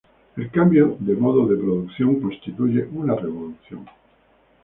[0.35, 3.85] El cambio de modo de producción constituye una revolución.